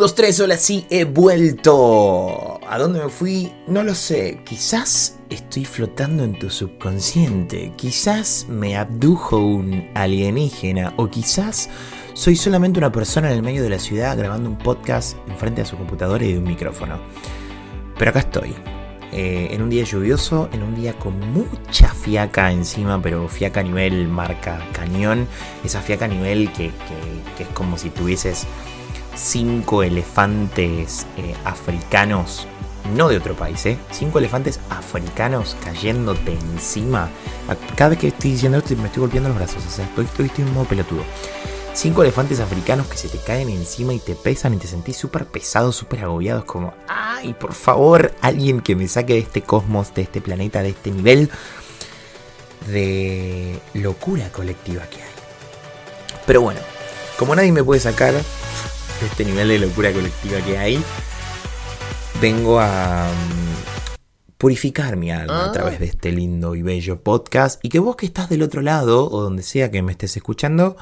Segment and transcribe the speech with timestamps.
[0.00, 2.58] dos, tres, hola, sí, he vuelto.
[2.66, 3.52] ¿A dónde me fui?
[3.66, 4.40] No lo sé.
[4.46, 7.74] Quizás estoy flotando en tu subconsciente.
[7.76, 10.94] Quizás me abdujo un alienígena.
[10.96, 11.68] O quizás
[12.14, 15.66] soy solamente una persona en el medio de la ciudad grabando un podcast enfrente a
[15.66, 16.98] su computadora y de un micrófono.
[17.98, 18.54] Pero acá estoy.
[19.12, 23.64] Eh, en un día lluvioso, en un día con mucha fiaca encima, pero fiaca a
[23.64, 25.28] nivel marca cañón.
[25.62, 26.70] Esa fiaca a nivel que,
[27.36, 28.46] que es como si tuvieses
[29.14, 32.46] cinco elefantes eh, africanos,
[32.94, 33.78] no de otro país, ¿eh?
[33.90, 37.08] Cinco elefantes africanos cayéndote encima.
[37.76, 40.26] Cada vez que estoy diciendo esto me estoy golpeando los brazos, o sea, estoy, estoy,
[40.26, 41.02] estoy en modo pelotudo.
[41.72, 45.26] Cinco elefantes africanos que se te caen encima y te pesan y te sentís súper
[45.26, 46.40] pesado, súper agobiado.
[46.40, 50.62] Es como, ay, por favor, alguien que me saque de este cosmos, de este planeta,
[50.62, 51.30] de este nivel
[52.66, 55.10] de locura colectiva que hay.
[56.26, 56.60] Pero bueno,
[57.18, 58.14] como nadie me puede sacar
[59.06, 60.82] este nivel de locura colectiva que hay,
[62.20, 65.52] vengo a mm, purificar mi alma a ah.
[65.52, 69.10] través de este lindo y bello podcast y que vos que estás del otro lado
[69.10, 70.76] o donde sea que me estés escuchando,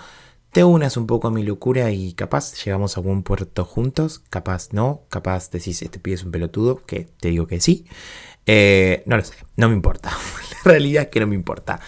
[0.53, 4.73] te unas un poco a mi locura y capaz llegamos a buen puerto juntos, capaz
[4.73, 7.87] no, capaz decís este pibe es un pelotudo, que te digo que sí.
[8.47, 10.11] Eh, no lo sé, no me importa.
[10.65, 11.81] La realidad es que no me importa.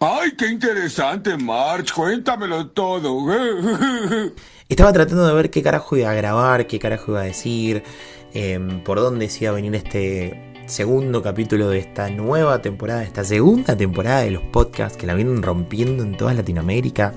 [0.00, 1.92] ¡Ay, qué interesante, March!
[1.92, 3.26] Cuéntamelo todo.
[4.68, 7.82] Estaba tratando de ver qué carajo iba a grabar, qué carajo iba a decir,
[8.32, 13.24] em, por dónde se iba a venir este segundo capítulo de esta nueva temporada, esta
[13.24, 17.12] segunda temporada de los podcasts que la vienen rompiendo en toda Latinoamérica.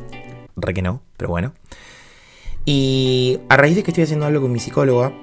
[0.55, 1.53] Re que no, pero bueno.
[2.65, 5.13] Y a raíz de que estoy haciendo algo con mi psicóloga,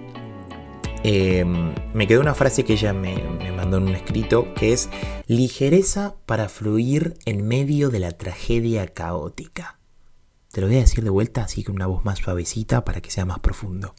[1.04, 3.16] em, me quedó una frase que ella me,
[3.56, 4.88] mandó en un escrito, que es
[5.26, 9.78] ligereza para fluir en medio de la tragedia caótica.
[10.52, 13.10] Te lo voy a decir de vuelta así con una voz más suavecita para que
[13.10, 13.94] sea más profundo.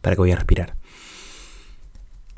[0.00, 0.76] Para que voy a respirar.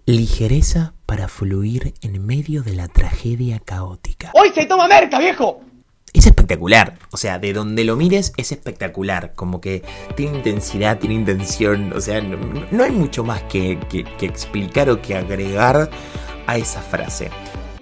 [0.07, 4.31] Ligereza para fluir en medio de la tragedia caótica.
[4.35, 5.63] ¡Hoy se toma merca, viejo!
[6.15, 6.95] Es espectacular.
[7.11, 9.35] O sea, de donde lo mires es espectacular.
[9.35, 9.83] Como que
[10.17, 11.93] tiene intensidad, tiene intención.
[11.93, 15.91] O sea, no, hay mucho más que, que explicar o que agregar
[16.47, 17.31] a esa frase.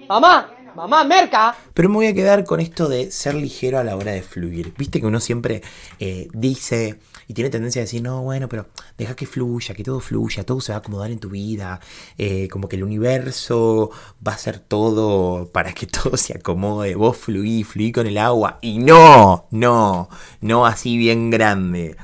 [0.09, 1.55] Mamá, Mamá, merca.
[1.75, 4.73] Pero me voy a quedar con esto de ser ligero a la hora de fluir.
[4.75, 5.61] Viste que uno siempre
[5.99, 8.67] eh, dice y tiene tendencia a decir, no, bueno, pero
[8.97, 11.79] deja que fluya, que todo fluya, todo se va a acomodar en tu vida.
[12.17, 13.91] Eh, como que el universo
[14.25, 16.95] va a hacer todo para que todo se acomode.
[16.95, 18.57] Vos fluí, fluí con el agua.
[18.61, 20.09] Y no, no,
[20.41, 21.95] no así bien grande.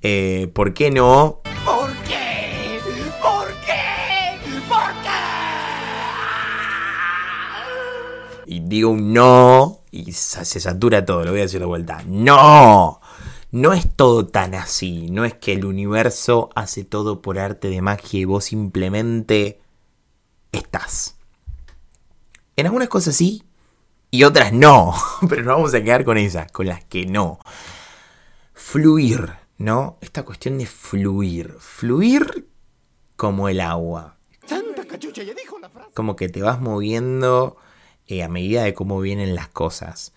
[0.00, 1.42] Eh, ¿Por qué no?
[1.44, 1.85] y
[8.76, 12.02] digo un no y se satura todo, lo voy a decir de vuelta.
[12.06, 13.00] No,
[13.50, 17.80] no es todo tan así, no es que el universo hace todo por arte de
[17.80, 19.60] magia y vos simplemente
[20.52, 21.16] estás.
[22.56, 23.42] En algunas cosas sí
[24.10, 24.94] y otras no,
[25.28, 27.38] pero nos vamos a quedar con esas, con las que no.
[28.52, 29.96] Fluir, ¿no?
[30.02, 31.54] Esta cuestión de fluir.
[31.58, 32.46] Fluir
[33.16, 34.16] como el agua.
[35.94, 37.56] Como que te vas moviendo
[38.08, 40.12] eh, a medida de cómo vienen las cosas.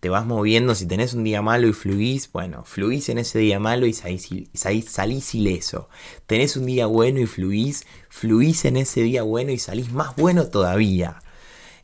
[0.00, 3.58] Te vas moviendo, si tenés un día malo y fluís, bueno, fluís en ese día
[3.58, 5.88] malo y salís, salís, ileso.
[6.26, 10.46] Tenés un día bueno y fluís, fluís en ese día bueno y salís más bueno
[10.48, 11.22] todavía.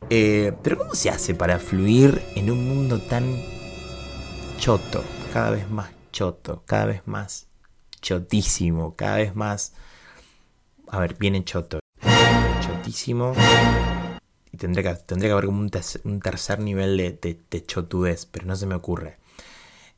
[0.09, 3.41] Eh, pero ¿cómo se hace para fluir en un mundo tan
[4.59, 5.03] choto?
[5.33, 7.47] Cada vez más choto, cada vez más
[8.01, 9.73] chotísimo, cada vez más...
[10.89, 11.79] A ver, viene choto.
[12.61, 13.33] Chotísimo
[14.51, 15.69] y tendría que, tendría que haber como un,
[16.19, 19.17] tercer nivel de, de, chotudez, pero no se me ocurre.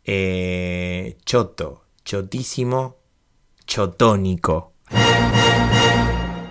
[0.04, 2.98] Eh, choto, chotísimo,
[3.66, 4.74] chotónico.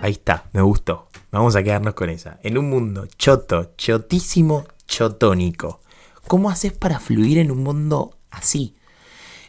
[0.01, 1.07] Ahí está, me gustó.
[1.31, 2.39] Vamos a quedarnos con esa.
[2.43, 5.79] En un mundo choto, chotísimo, chotónico.
[6.27, 8.75] ¿Cómo haces para fluir en un mundo así?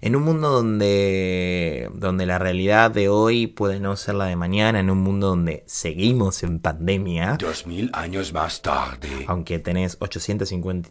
[0.05, 4.79] En un mundo donde, donde la realidad de hoy puede no ser la de mañana,
[4.79, 7.39] en un mundo donde seguimos en pandemia.
[7.41, 9.25] Dos mil años más tarde.
[9.29, 10.91] Aunque tenés 850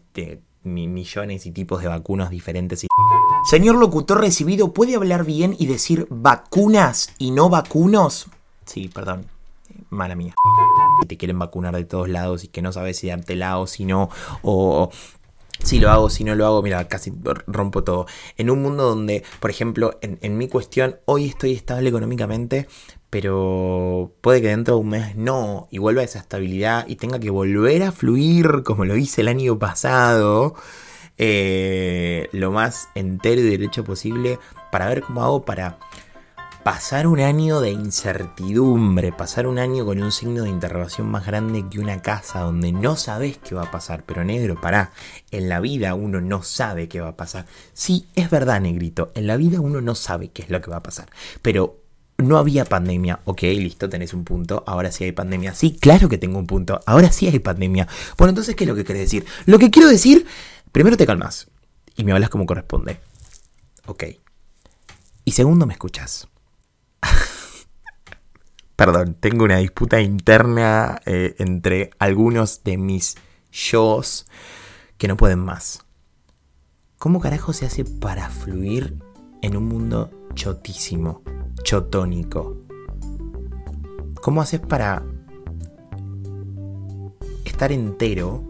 [0.64, 2.82] millones y tipos de vacunas diferentes.
[2.82, 2.88] Y...
[3.48, 8.26] Señor locutor recibido, ¿puede hablar bien y decir vacunas y no vacunos?
[8.66, 9.26] Sí, perdón.
[9.90, 10.34] Mala mía.
[11.02, 13.66] Que te quieren vacunar de todos lados y que no sabes si darte lado o
[13.68, 14.10] si no.
[14.42, 14.90] O
[15.64, 17.12] si lo hago, si no lo hago, mira, casi
[17.46, 18.06] rompo todo.
[18.36, 22.68] En un mundo donde, por ejemplo, en, mi cuestión, hoy estoy estable económicamente,
[23.10, 27.18] pero puede que dentro de un mes no, y vuelva a esa estabilidad y tenga
[27.18, 30.54] que volver a fluir como lo hice el año pasado,
[31.16, 34.38] eh, lo más entero y derecho posible,
[34.70, 35.78] para ver cómo hago para
[36.64, 41.66] pasar un año de incertidumbre, pasar un año con un signo de interrogación más grande
[41.68, 44.02] que una casa donde no sabes qué va a pasar.
[44.06, 44.90] Pero negro, pará,
[45.30, 47.44] en la vida uno no sabe qué va a pasar.
[47.74, 50.78] Sí, es verdad, negrito, en la vida uno no sabe qué es lo que va
[50.78, 51.10] a pasar.
[51.42, 51.82] Pero
[52.16, 53.20] no había pandemia.
[53.26, 54.64] Ok, listo, tenés un punto.
[54.66, 55.54] Ahora sí hay pandemia.
[55.54, 56.80] Sí, claro que tengo un punto.
[56.86, 57.86] Ahora sí hay pandemia.
[58.16, 59.26] Bueno, entonces, ¿qué es lo que querés decir?
[59.44, 60.26] Lo que quiero decir,
[60.72, 61.48] primero te calmas
[61.94, 63.00] y me hablas como corresponde.
[63.84, 64.04] Ok.
[65.26, 66.28] Y segundo, me escuchas.
[68.76, 73.14] Perdón, tengo una disputa interna eh, entre algunos de mis
[73.52, 74.26] yo's
[74.98, 75.84] que no pueden más.
[76.98, 78.98] ¿Cómo carajo se hace para fluir
[79.42, 81.22] en un mundo chotísimo,
[81.62, 82.56] chotónico?
[84.20, 85.04] ¿Cómo haces para
[87.44, 88.42] estar entero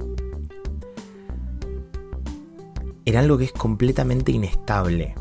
[3.04, 5.14] en algo que es completamente inestable?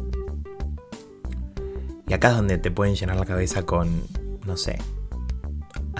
[2.08, 4.04] Y acá es donde te pueden llenar la cabeza con
[4.46, 4.78] no sé,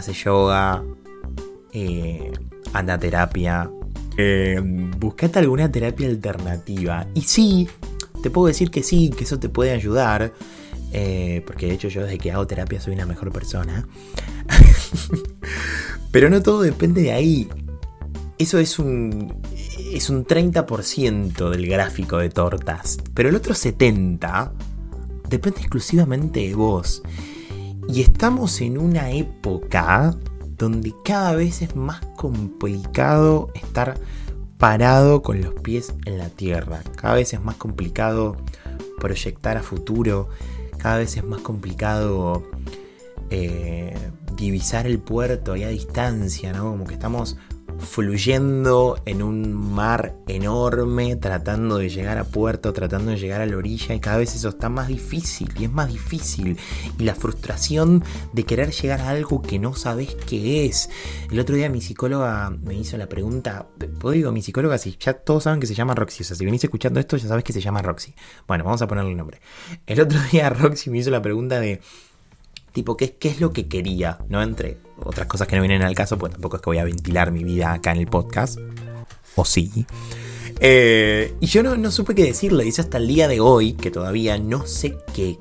[0.04, 0.84] hace yoga,
[1.72, 2.32] eh,
[2.74, 3.72] anda a terapia,
[4.18, 4.60] eh,
[4.98, 7.08] buscate alguna terapia alternativa.
[7.14, 7.70] Y sí,
[8.22, 10.34] te puedo decir que sí, que eso te puede ayudar.
[10.96, 13.88] Eh, porque de hecho yo desde que hago terapia soy una mejor persona.
[16.12, 17.50] Pero no todo depende de ahí.
[18.38, 19.42] Eso es un,
[19.94, 22.98] es un 30% del gráfico de tortas.
[23.14, 24.52] Pero el otro 70%
[25.30, 27.02] depende exclusivamente de vos.
[27.88, 30.16] Y estamos en una época
[30.58, 34.00] donde cada vez es más complicado estar
[34.58, 36.82] parado con los pies en la tierra.
[36.96, 38.38] Cada vez es más complicado
[39.00, 40.30] proyectar a futuro.
[40.78, 42.44] Cada vez es más complicado
[43.30, 43.96] eh,
[44.38, 46.72] divisar el puerto ahí a distancia, ¿no?
[46.72, 47.38] Como que estamos
[47.80, 53.58] fluyendo en un mar enorme, tratando de llegar a puerto, tratando de llegar a la
[53.58, 56.58] orilla y cada vez eso está más difícil y es más difícil.
[56.98, 58.04] Y la frustración
[58.34, 60.90] de querer llegar a algo que no sabes qué es.
[61.32, 63.68] El otro día mi psicóloga me hizo la pregunta,
[64.00, 64.78] ¿puedo digo mi psicóloga?
[64.78, 67.28] Si ya todos saben que se llama Roxy, o sea, si venís escuchando esto ya
[67.28, 68.14] sabes que se llama Roxy.
[68.48, 69.42] Bueno, vamos a ponerle el nombre.
[69.86, 71.82] El otro día Roxy me hizo la pregunta de
[72.74, 74.20] tipo, ¿qué, qué es lo que quería?
[74.28, 74.42] ¿No?
[74.44, 77.32] Entre otras cosas que no vienen al caso, pues tampoco es que voy a ventilar
[77.32, 78.60] mi vida acá en el podcast.
[79.36, 79.86] O sí.
[80.60, 82.64] Eh, y yo no, no, supe qué decirle.
[82.64, 85.38] Dice hasta el día de hoy que todavía no sé qué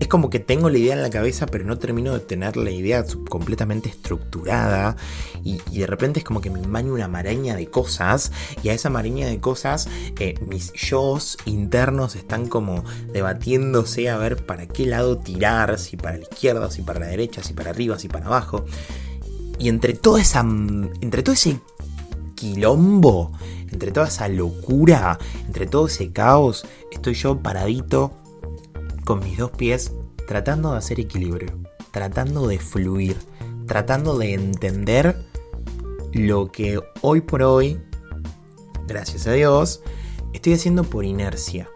[0.00, 2.70] es como que tengo la idea en la cabeza, pero no termino de tener la
[2.70, 4.96] idea completamente estructurada.
[5.44, 8.32] Y, de repente es como que me baño una maraña de cosas.
[8.62, 9.88] Y a esa maraña de cosas,
[10.18, 12.82] eh, mis yo's internos están como
[13.12, 17.42] debatiéndose a ver para qué lado tirar, si para la izquierda, si para la derecha,
[17.42, 18.64] si para arriba, si para abajo.
[19.58, 20.40] Y entre toda esa.
[20.40, 21.60] Entre todo ese
[22.36, 23.32] quilombo,
[23.70, 28.19] entre toda esa locura, entre todo ese caos, estoy yo paradito
[29.10, 29.92] con mis dos pies
[30.28, 31.58] tratando de hacer equilibrio,
[31.90, 33.16] tratando de fluir,
[33.66, 35.16] tratando de entender
[36.12, 37.80] lo que hoy por hoy,
[38.86, 39.82] gracias a Dios,
[40.32, 41.68] estoy haciendo por inercia.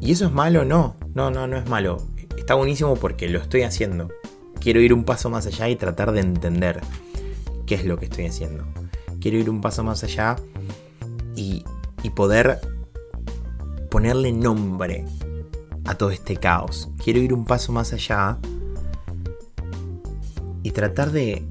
[0.00, 0.64] ¿Y eso es malo?
[0.64, 1.96] No, no, no, no es malo.
[2.36, 4.08] Está buenísimo porque lo estoy haciendo.
[4.60, 6.82] Quiero ir un paso más allá y tratar de entender
[7.66, 8.64] qué es lo que estoy haciendo.
[9.20, 10.36] Quiero ir un paso más allá
[11.34, 11.64] y,
[12.04, 12.60] y poder
[13.90, 15.04] ponerle nombre
[15.86, 16.88] a todo este caos.
[17.02, 18.38] Quiero ir un paso más allá
[20.62, 21.46] y tratar de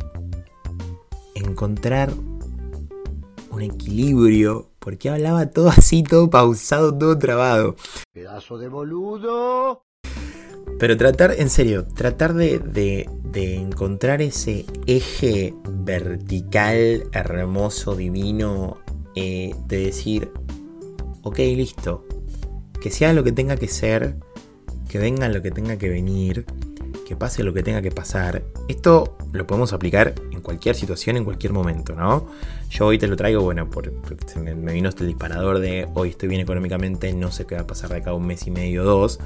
[1.35, 2.11] encontrar
[3.51, 4.69] un equilibrio.
[4.79, 7.75] Porque hablaba todo así, todo pausado, todo trabado.
[8.13, 9.83] Pedazo de boludo.
[10.77, 18.77] Pero tratar, en serio, tratar de, de, encontrar ese eje vertical, hermoso, divino,
[19.15, 20.31] eh, de decir,
[21.23, 22.05] ok, listo,
[22.81, 24.15] que sea lo que tenga que ser,
[24.89, 26.45] que venga lo que tenga que venir,
[27.05, 28.43] que pase lo que tenga que pasar.
[28.67, 32.27] Esto lo podemos aplicar en cualquier situación, en cualquier momento, ¿no?
[32.69, 33.91] Yo hoy te lo traigo, bueno, porque
[34.39, 37.91] me, vino este disparador de hoy estoy bien económicamente, no sé qué va a pasar
[37.91, 39.19] de acá un mes y medio, dos.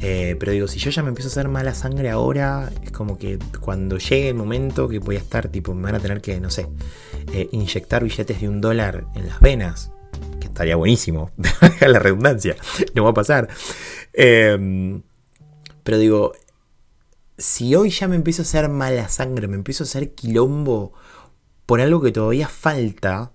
[0.00, 3.16] Eh, pero digo, si yo ya me empiezo a hacer mala sangre ahora, es como
[3.16, 6.40] que cuando llegue el momento que voy a estar, tipo, me van a tener que,
[6.40, 6.66] no sé,
[7.32, 9.93] eh, inyectar billetes de un dólar en las venas
[10.54, 11.32] estaría buenísimo.
[11.80, 12.56] la redundancia.
[12.94, 13.48] No va a pasar.
[14.12, 15.02] Em,
[15.82, 16.32] pero digo,
[17.36, 20.92] si hoy ya me empiezo a hacer mala sangre, me empiezo a hacer quilombo
[21.66, 23.32] por algo que todavía falta,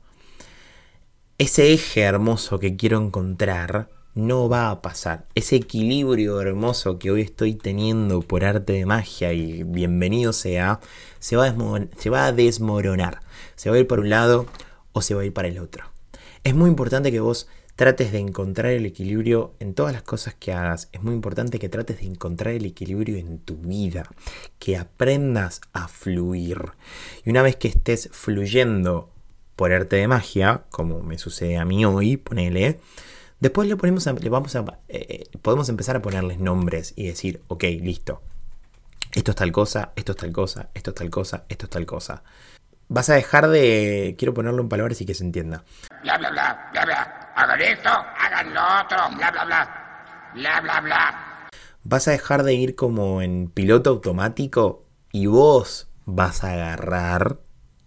[1.37, 5.27] ese eje hermoso que quiero encontrar no va a pasar.
[5.35, 10.79] Ese equilibrio hermoso que hoy estoy teniendo por arte de magia y bienvenido sea,
[11.19, 11.53] se va
[11.97, 13.19] se va a desmoronar.
[13.55, 14.45] Se va a ir por un lado
[14.93, 15.98] o se va a ir para el otro
[16.43, 20.51] es muy importante que vos trates de encontrar el equilibrio en todas las cosas que
[20.51, 20.89] hagas.
[20.91, 24.03] Es muy importante que trates de encontrar el equilibrio en tu vida,
[24.59, 26.73] que aprendas a fluir.
[27.23, 29.09] Y una vez que estés fluyendo
[29.55, 32.79] por arte de magia, como me sucede a mí hoy, ponele,
[33.39, 37.63] después le ponemos le vamos a, eh, podemos empezar a ponerles nombres y decir, ok,
[37.81, 38.21] listo.
[39.13, 41.85] Esto es tal cosa, esto es tal cosa, esto es tal cosa, esto es tal
[41.85, 42.23] cosa.
[42.89, 44.15] Vas a dejar de.
[44.17, 45.63] Quiero ponerlo en palabras y que se entienda.
[46.01, 47.31] Bla, bla, bla, bla, bla.
[47.35, 50.31] Hagan esto, hagan lo otro, bla, bla, bla.
[50.33, 51.49] Bla, bla, bla.
[51.83, 57.39] Vas a dejar de ir como en piloto automático y vos vas a agarrar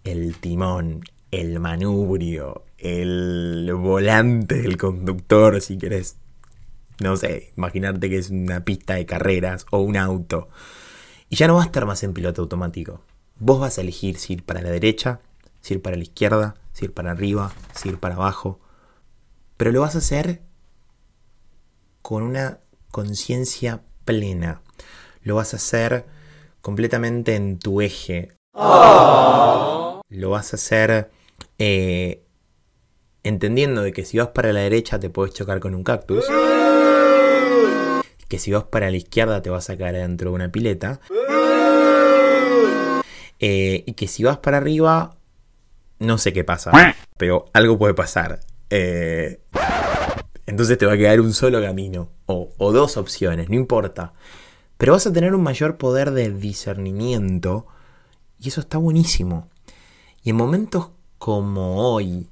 [0.03, 1.01] el timón,
[1.31, 6.17] el manubrio, el volante del conductor, si querés.
[6.99, 10.49] No sé, imaginarte que es una pista de carreras o un auto.
[11.29, 13.01] Y ya no vas a estar más en piloto automático.
[13.39, 15.19] Vos vas a elegir si ir para la derecha,
[15.61, 18.59] si ir para la izquierda, si ir para arriba, si ir para abajo.
[19.57, 20.41] Pero lo vas a hacer
[22.01, 22.59] con una
[22.91, 24.61] conciencia plena.
[25.21, 26.05] Lo vas a hacer
[26.61, 28.31] completamente en tu eje.
[28.53, 31.09] Lo vas a hacer
[31.57, 32.23] eh,
[33.23, 36.25] entendiendo de que si vas para la derecha te puedes chocar con un cactus.
[38.27, 40.99] Que si vas para la izquierda te vas a caer dentro de una pileta.
[43.39, 45.17] Eh, y que si vas para arriba,
[45.99, 46.71] no sé qué pasa,
[47.17, 48.39] pero algo puede pasar.
[48.69, 49.41] Eh,
[50.45, 54.13] entonces te va a quedar un solo camino o, o dos opciones, no importa.
[54.77, 57.67] Pero vas a tener un mayor poder de discernimiento
[58.39, 59.49] y eso está buenísimo.
[60.23, 62.27] Y en momentos como hoy,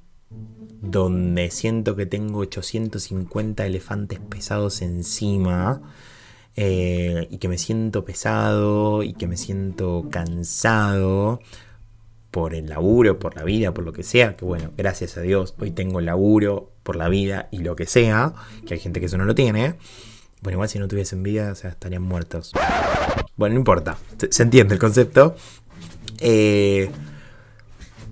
[0.82, 5.80] donde siento que tengo 850 elefantes pesados encima,
[6.54, 11.40] eh, y que me siento pesado y que me siento cansado
[12.32, 15.54] por el laburo, por la vida, por lo que sea, que bueno, gracias a Dios
[15.60, 18.34] hoy tengo el laburo por la vida y lo que sea,
[18.66, 19.74] que hay gente que eso no lo tiene.
[20.40, 22.52] Bueno, igual si no tuviesen vida, estarían muertos.
[23.36, 23.98] Bueno, no importa,
[24.30, 25.36] se entiende el concepto.
[26.18, 26.90] Eh,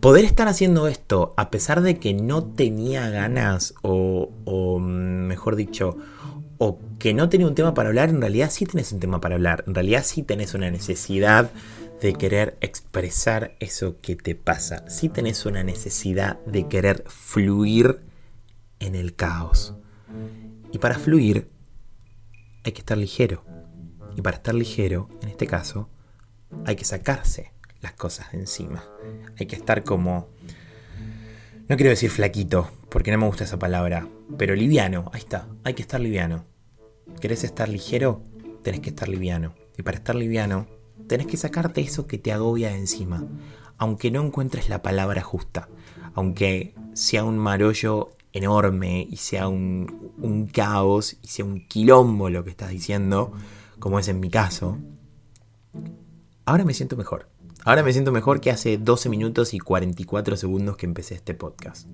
[0.01, 5.97] poder estar haciendo esto a pesar de que no tenía ganas o, o mejor dicho,
[6.59, 9.37] o que no tenés un tema para hablar, en realidad sí tenés un tema para
[9.37, 9.65] hablar.
[9.67, 11.51] En realidad sí tenés una necesidad
[12.01, 14.89] de querer expresar eso que te pasa.
[14.89, 18.01] Sí tenés una necesidad de querer fluir
[18.79, 19.75] en el caos.
[20.73, 21.51] Y para fluir
[22.65, 23.45] hay que estar ligero.
[24.17, 25.89] Y para estar ligero, en este caso,
[26.65, 28.85] hay que sacarse las cosas de encima.
[29.39, 30.29] Hay que estar como...
[31.69, 35.75] No quiero decir flaquito, porque no me gusta esa palabra, pero liviano, ahí está, hay
[35.75, 36.45] que estar liviano.
[37.21, 38.25] ¿Querés estar ligero?
[38.63, 39.55] Tenés que estar liviano.
[39.79, 40.67] Y para estar liviano,
[41.11, 43.27] tenés que sacarte eso que te agobia de encima.
[43.79, 45.69] Aunque no encuentres la palabra justa.
[46.15, 52.45] Aunque sea un marollo enorme y sea un, un caos y sea un quilombo lo
[52.45, 53.33] que estás diciendo,
[53.81, 54.79] como es en mi caso,
[56.45, 57.29] ahora me siento mejor.
[57.65, 61.89] Ahora me siento mejor que hace 12 minutos y 44 segundos que empecé este podcast.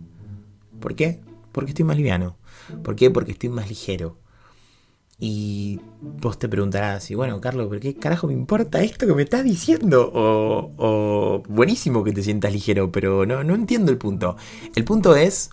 [0.79, 1.23] ¿Por qué?
[1.53, 2.37] Porque estoy más liviano.
[2.85, 3.11] ¿Por qué?
[3.11, 4.19] Porque estoy más ligero.
[5.19, 9.23] Y vos te preguntarás, y bueno, Carlos, ¿pero qué carajo me importa esto que me
[9.23, 10.11] estás diciendo?
[10.13, 14.37] O, o buenísimo que te sientas ligero, pero no, no entiendo el punto.
[14.75, 15.51] El punto es...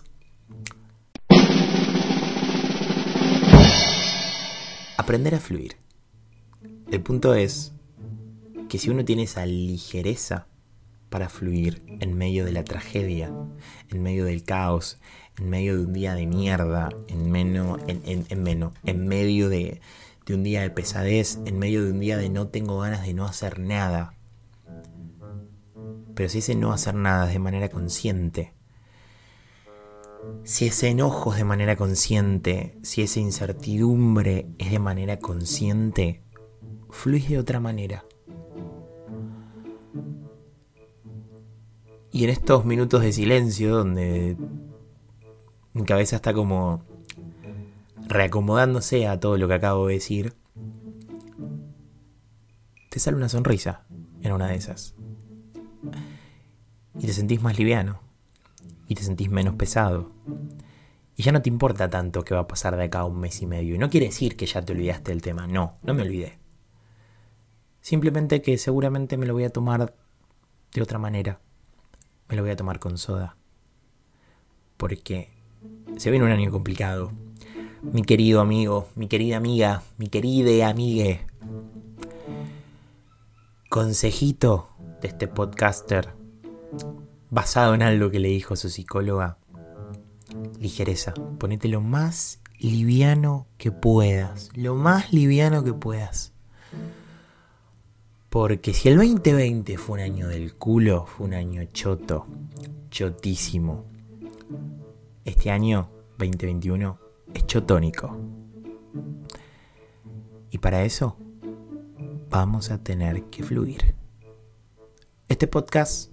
[4.98, 5.76] Aprender a fluir.
[6.90, 7.72] El punto es
[8.68, 10.46] que si uno tiene esa ligereza
[11.08, 13.32] para fluir en medio de la tragedia,
[13.90, 14.98] en medio del caos,
[15.38, 19.48] en medio de un día de mierda, en, menos, en, en, en, menos, en medio
[19.48, 19.80] de,
[20.26, 23.14] de un día de pesadez, en medio de un día de no tengo ganas de
[23.14, 24.14] no hacer nada.
[26.14, 28.54] Pero si ese no hacer nada es de manera consciente,
[30.44, 36.22] si ese enojo es de manera consciente, si esa incertidumbre es de manera consciente,
[36.90, 38.04] fluís de otra manera.
[42.12, 44.36] Y en estos minutos de silencio donde
[45.74, 46.82] mi cabeza está como
[48.06, 50.34] reacomodándose a todo lo que acabo de decir,
[52.90, 53.84] te sale una sonrisa
[54.22, 54.94] en una de esas.
[56.96, 58.00] Y te sentís más liviano.
[58.86, 60.12] Y te sentís menos pesado.
[61.16, 63.42] Y ya no te importa tanto qué va a pasar de acá a un mes
[63.42, 63.74] y medio.
[63.74, 65.48] Y no quiere decir que ya te olvidaste del tema.
[65.48, 66.38] No, no me olvidé.
[67.80, 69.96] Simplemente que seguramente me lo voy a tomar
[70.72, 71.40] de otra manera.
[72.28, 73.36] Me lo voy a tomar con soda.
[74.76, 75.34] Porque
[75.96, 77.12] se viene un año complicado.
[77.82, 81.20] Mi querido amigo, mi querida amiga, mi querida amigue.
[83.68, 84.70] Consejito
[85.00, 86.14] de este podcaster,
[87.30, 89.38] basado en algo que le dijo su psicóloga.
[90.58, 91.14] ligereza.
[91.38, 94.50] Ponete lo más liviano que puedas.
[94.54, 96.32] Lo más liviano que puedas.
[98.30, 102.26] Porque si el 2020 fue un año del culo, fue un año choto,
[102.90, 103.84] chotísimo.
[105.24, 106.98] Este año, 2021,
[107.32, 108.14] es chotónico.
[110.50, 111.16] Y para eso,
[112.28, 113.94] vamos a tener que fluir.
[115.30, 116.10] Este podcast,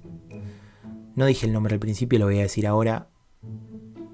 [1.13, 3.09] no dije el nombre al principio, lo voy a decir ahora.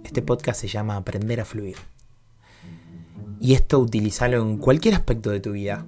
[0.03, 1.77] Este podcast se llama Aprender a Fluir.
[3.39, 5.85] Y esto utilizalo en cualquier aspecto de tu vida.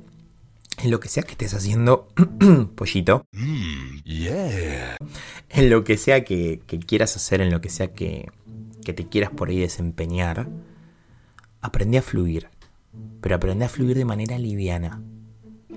[0.83, 2.09] En lo que sea que estés haciendo,
[2.75, 3.25] pollito.
[5.49, 8.27] En lo que sea que, que quieras hacer, en lo que sea que,
[8.83, 10.49] que te quieras por ahí desempeñar,
[11.61, 12.49] aprende a fluir.
[13.21, 15.01] Pero aprende a fluir de manera liviana.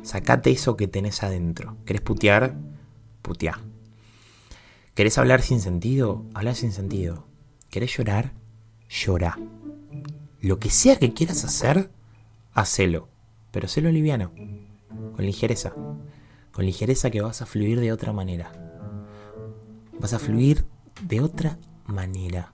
[0.02, 1.76] Sacate eso que tenés adentro.
[1.84, 2.56] ¿Querés putear?
[3.22, 3.60] Putea.
[4.94, 6.24] ¿Querés hablar sin sentido?
[6.34, 7.26] Habla sin sentido.
[7.70, 8.32] ¿Querés llorar?
[8.88, 9.38] Llora.
[10.40, 11.90] Lo que sea que quieras hacer,
[12.52, 13.08] hacelo.
[13.52, 14.32] Pero hacelo liviano.
[15.14, 15.72] Con ligereza.
[16.52, 18.52] Con ligereza que vas a fluir de otra manera.
[19.98, 20.64] Vas a fluir
[21.06, 22.52] de otra manera.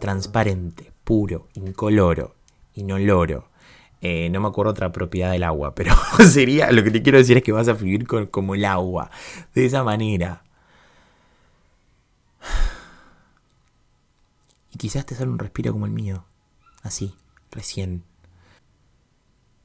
[0.00, 2.34] Transparente, puro, incoloro,
[2.74, 3.50] inoloro.
[4.00, 5.94] Eh, no me acuerdo otra propiedad del agua, pero
[6.26, 9.10] sería lo que te quiero decir es que vas a fluir como el agua,
[9.54, 10.42] de esa manera.
[14.72, 16.24] Y quizás te sale un respiro como el mío,
[16.82, 17.14] así,
[17.50, 18.04] recién.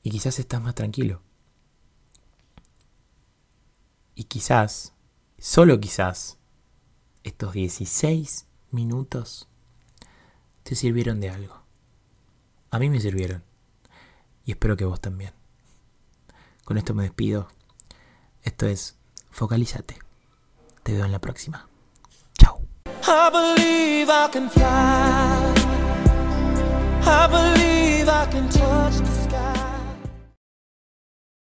[0.04, 1.22] Y quizás estás más tranquilo.
[4.15, 4.94] Y quizás,
[5.38, 6.38] solo quizás,
[7.24, 9.48] estos 16 minutos
[10.66, 11.62] te sirvieron de algo.
[12.72, 13.44] A mí me sirvieron.
[14.46, 15.32] Y espero que vos también.
[16.64, 17.48] Con esto me despido.
[18.42, 18.98] Esto es
[19.30, 20.00] Focalízate.
[20.82, 21.70] Te veo en la próxima.
[22.40, 22.62] Chao.